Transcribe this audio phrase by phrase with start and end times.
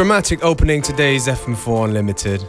[0.00, 2.46] dramatic opening today's FM4 Unlimited.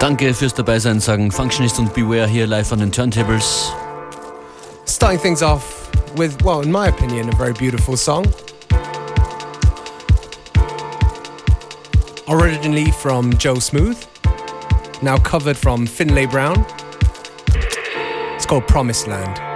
[0.00, 3.72] Danke fürs Dabeisein, sagen Functionist und Beware hier live on den Turntables.
[4.84, 8.26] Starting things off with, well, in my opinion, a very beautiful song.
[12.26, 14.04] Originally from Joe Smooth,
[15.02, 16.66] now covered from Finlay Brown.
[18.34, 19.51] It's called Promised Land.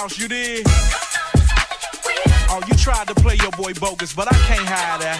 [0.00, 0.62] House, you did?
[2.48, 5.19] Oh, you tried to play your boy bogus, but I can't hide that.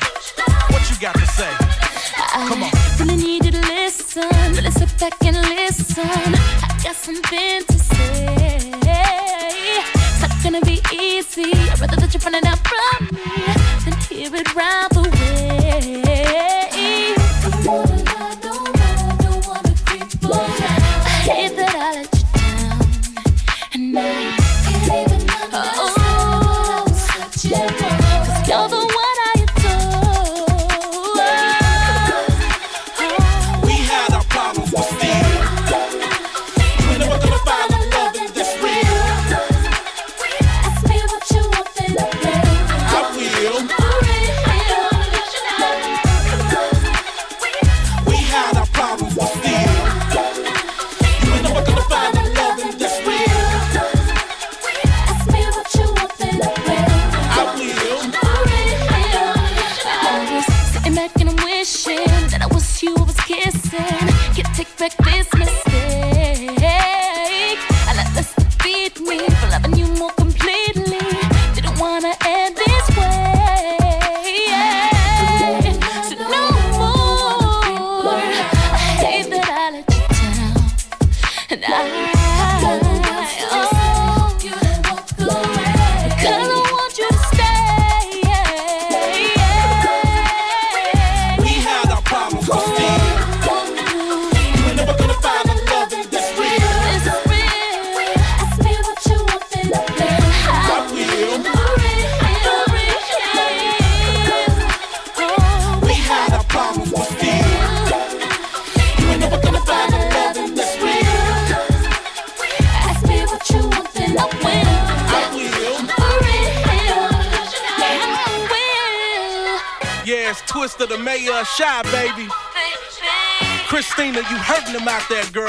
[125.10, 125.48] There, girl.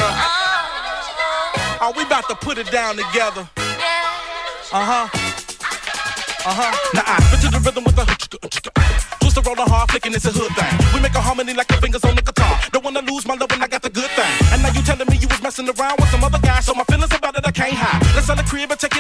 [1.84, 3.48] Oh, we about to put it down together.
[4.74, 5.08] Uh huh.
[6.44, 6.74] Uh huh.
[6.96, 8.06] Now I fit to the rhythm with the
[9.22, 10.74] twist the roller hard flicking, it's a hood thing.
[10.94, 12.60] We make a harmony like the fingers on the guitar.
[12.72, 14.34] Don't wanna lose my love when I got the good thing.
[14.52, 16.84] And now you telling me you was messing around with some other guy, so my
[16.86, 18.02] feelings about it I can't hide.
[18.16, 18.91] Let's sell the crib and take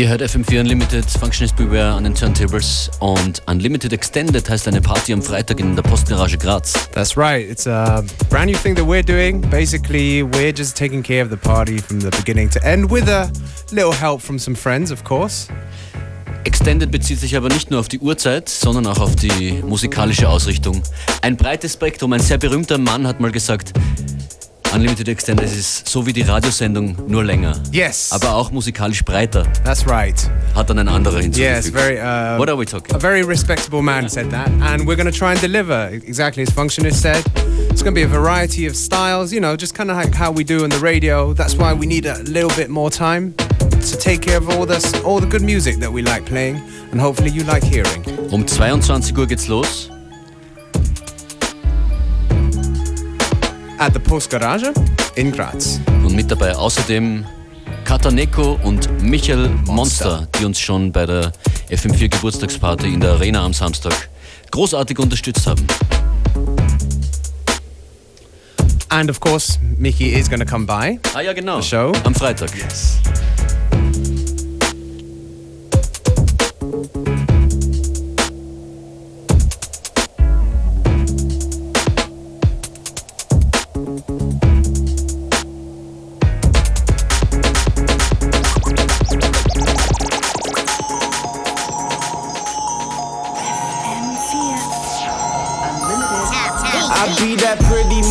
[0.00, 5.12] Ihr hört FM4 Unlimited, Functionist Beware an den Turntables und Unlimited Extended heißt eine Party
[5.12, 6.72] am Freitag in der Postgarage Graz.
[6.92, 7.46] That's right.
[7.46, 9.42] It's a brand new thing that we're doing.
[9.50, 13.30] Basically, we're just taking care of the party from the beginning to end with a
[13.72, 15.48] little help from some friends, of course.
[16.44, 20.80] Extended bezieht sich aber nicht nur auf die Uhrzeit, sondern auch auf die musikalische Ausrichtung.
[21.20, 23.74] Ein breites Spektrum, ein sehr berühmter Mann hat mal gesagt,
[24.72, 27.56] Unlimited Extended ist so wie die Radiosendung, nur länger.
[27.72, 28.10] Yes.
[28.12, 30.14] Aber auch musikalisch breiter, That's right.
[30.54, 31.24] hat dann ein anderer Yes,
[31.66, 31.74] hinzugefügt.
[31.76, 31.98] very.
[31.98, 35.16] Uh, What are we talking A very respectable man said that, and we're going to
[35.16, 37.24] try and deliver exactly as Functionist said.
[37.70, 40.30] It's going to be a variety of styles, you know, just kind of like how
[40.30, 41.32] we do on the radio.
[41.34, 44.92] That's why we need a little bit more time to take care of all this,
[45.04, 46.60] all the good music that we like playing,
[46.92, 48.04] and hopefully you like hearing.
[48.32, 49.90] Um 22 Uhr geht's los.
[53.80, 54.74] At the Post Garage
[55.14, 55.80] in Graz.
[56.04, 57.24] Und mit dabei außerdem
[57.86, 61.32] Kataneko und Michael Monster, die uns schon bei der
[61.70, 64.10] FM4 Geburtstagsparty in der Arena am Samstag
[64.50, 65.66] großartig unterstützt haben.
[68.90, 71.00] And of course, Mickey is going to come by.
[71.14, 71.62] Ah ja, genau.
[71.62, 71.92] The show?
[72.04, 72.50] Am Freitag.
[72.54, 73.59] I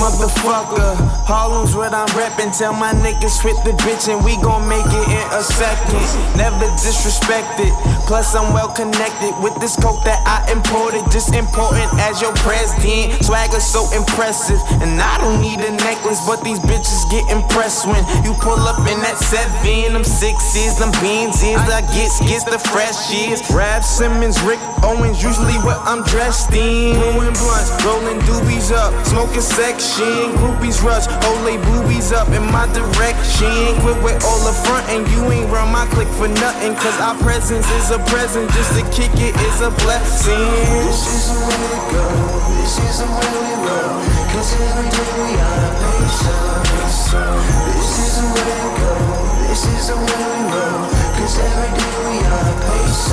[0.10, 0.95] motherfucker.
[1.26, 2.58] Harlem's what I'm reppin'.
[2.58, 6.02] Tell my niggas fit the bitch and we gon' make it in a second.
[6.38, 7.72] Never disrespected.
[8.10, 11.06] Plus I'm well connected with this coke that I imported.
[11.13, 13.22] Just important as your president.
[13.22, 14.58] Swagger so impressive.
[14.82, 18.82] And I don't need a necklace, but these bitches get impressed when you pull up
[18.89, 19.93] in that seven.
[19.93, 21.62] Them sixes, them beans is.
[21.69, 23.45] I get skits the freshies.
[23.54, 26.98] Raf Simons, Rick Owens, usually what I'm dressed in.
[26.98, 30.34] Blowing blunts, rolling doobies up, smoking section.
[30.41, 31.06] Groupies rush,
[31.45, 33.78] they boobies up in my direction.
[33.86, 36.74] Quit with all the front, and you ain't run my click for nothing.
[36.74, 40.39] Cause our presence is a present, just to kick it is a blessing.
[40.88, 42.05] This is the way to go,
[42.62, 43.99] this is the way we roll.
[44.31, 46.21] Cause every day we are a pace
[47.75, 48.93] This is the way to go,
[49.49, 50.83] this is the way we roll.
[51.17, 53.09] Cause every day we are a pace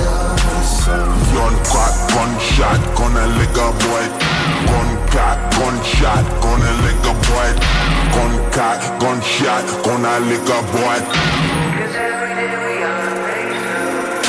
[1.35, 4.05] Gun crack, gunshot, gonna lick a boy.
[4.71, 7.51] Gun cock, gunshot, gonna lick a boy.
[8.15, 11.56] Gun cock, gunshot, gonna lick a boy.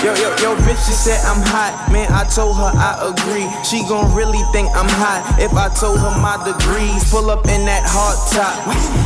[0.08, 1.91] Yo, yo, yo, bitch, she said I'm hot.
[1.91, 3.43] Man, I told her I agree.
[3.67, 7.04] She gon' really think I'm hot if I told her my degrees.
[7.12, 8.56] Pull up in that hard top,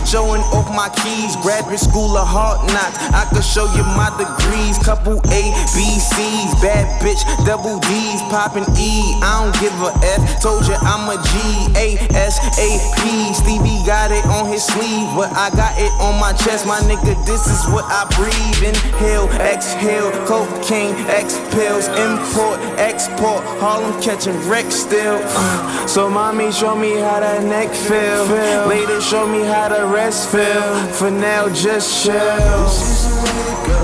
[0.06, 1.34] showing off my keys.
[1.42, 3.02] Graduate school of hard knocks.
[3.18, 4.78] I could show you my degrees.
[4.78, 5.42] Couple A,
[5.74, 6.54] B, C's.
[6.62, 8.22] Bad bitch, double D's.
[8.30, 9.18] Poppin' E.
[9.26, 10.22] I don't give a F.
[10.38, 11.34] Told you I'm a G,
[11.82, 13.34] A, S, A, P.
[13.34, 16.70] Stevie got it on his sleeve, but I got it on my chest.
[16.70, 18.70] My nigga, this is what I breathe.
[18.70, 25.20] Inhale, exhale, cocaine X pills, import, export, Harlem catching wreck still.
[25.24, 28.26] Uh, so mommy show me how that neck feel.
[28.68, 30.64] Later show me how the rest feel.
[30.94, 32.14] For now, just chill.
[32.14, 33.80] This is the way to go,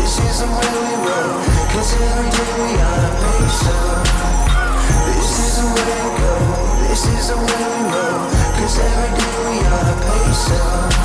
[0.00, 1.56] this is the way we roll.
[1.72, 3.62] Cause every day we are a pace
[5.16, 6.32] This is the way to go,
[6.88, 8.22] this is the way we roll.
[8.56, 10.96] Cause every day we are a pace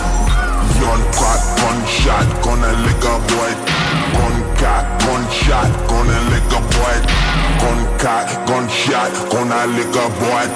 [0.82, 4.01] Gun crack, gunshot, gonna lick a boy.
[4.14, 6.98] Gun cock, gunshot, gonna lick a boy.
[7.62, 10.48] Gun cock, gunshot, gonna lick a boy.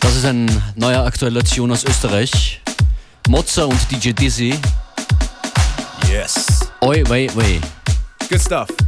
[0.00, 2.60] Das ist ein neuer aktueller Tune aus Österreich.
[3.28, 4.58] Mozza und DJ Dizzy.
[6.10, 6.68] Yes.
[6.80, 7.60] Oi, wei, wei.
[8.28, 8.87] Good stuff.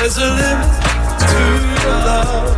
[0.00, 0.80] There's a limit
[1.18, 2.57] to your love.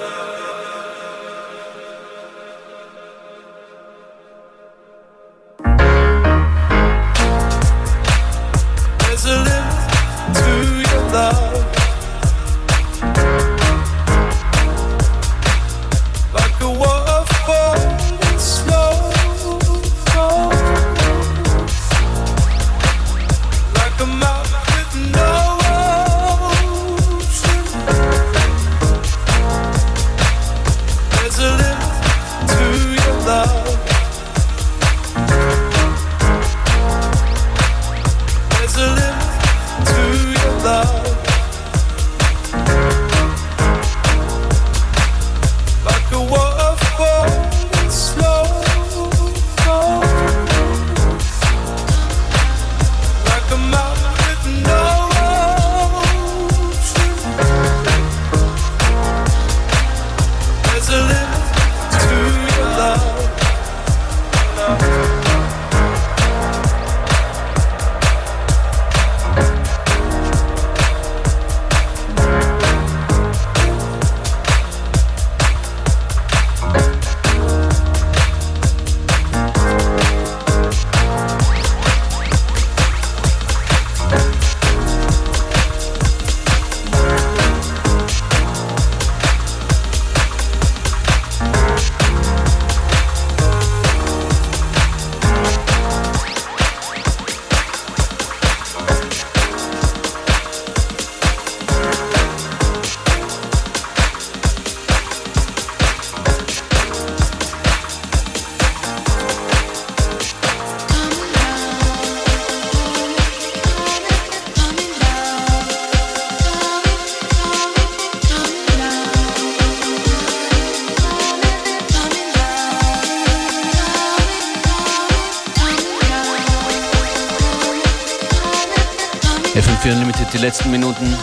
[130.41, 131.15] letzten Minuten.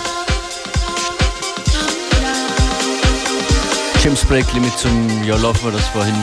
[4.00, 6.14] James Blakely mit zum Ja Love war das vorhin.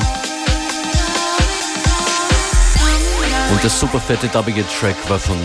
[3.51, 5.37] Und der super fette dubbige Track war von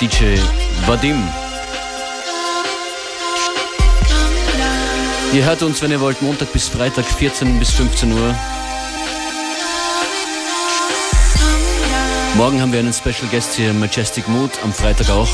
[0.00, 0.38] DJ
[0.86, 1.22] Vadim.
[5.34, 8.34] Ihr hört uns, wenn ihr wollt, Montag bis Freitag 14 bis 15 Uhr.
[12.36, 15.28] Morgen haben wir einen Special Guest hier, Majestic Mood, am Freitag auch.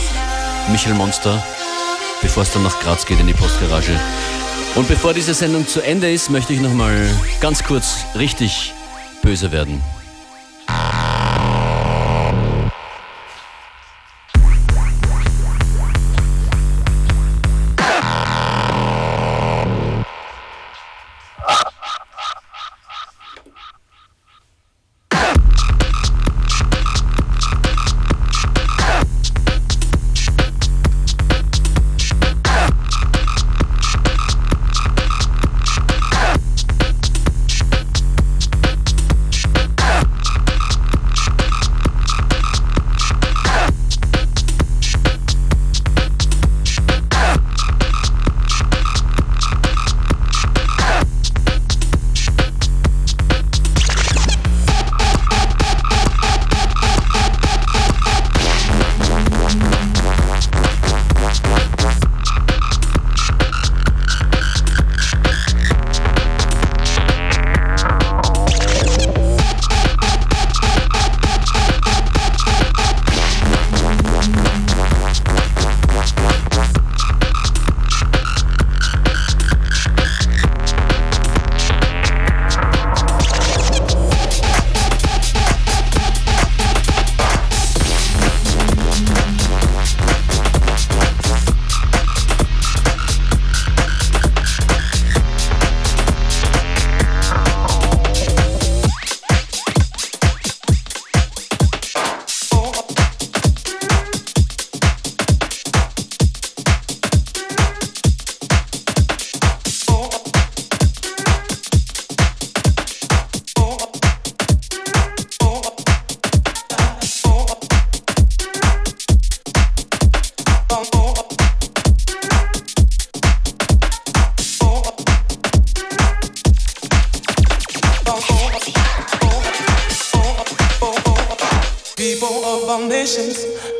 [0.71, 1.43] Michael Monster,
[2.23, 3.99] bevor es dann nach Graz geht in die Postgarage.
[4.75, 7.09] Und bevor diese Sendung zu Ende ist, möchte ich nochmal
[7.41, 8.73] ganz kurz richtig
[9.23, 9.81] böse werden.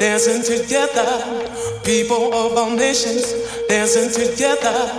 [0.01, 1.07] Dancing together.
[1.85, 3.33] People of all nations
[3.69, 4.91] dancing together.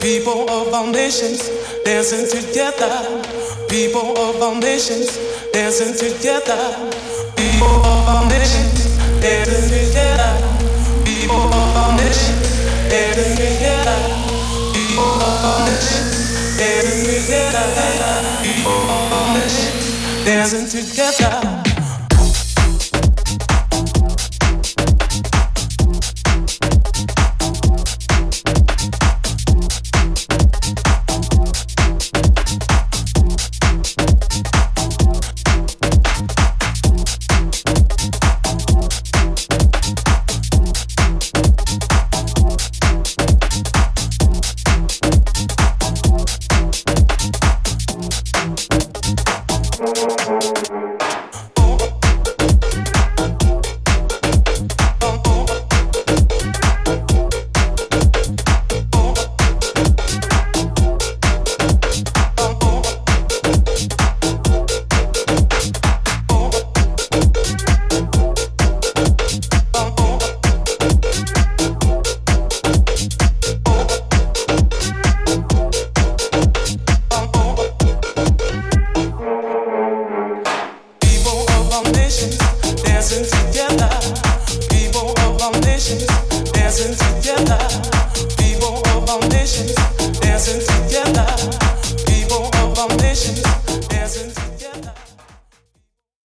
[0.00, 1.48] People of all nations
[1.84, 3.22] dancing together.
[3.68, 5.18] People of all nations
[5.52, 6.90] dancing together.
[7.36, 10.32] People of all nations dancing together.
[11.04, 12.42] People of all nations
[12.90, 13.96] dancing together.
[14.72, 17.72] People of all nations dancing together.
[18.42, 21.71] People of all nations dancing together.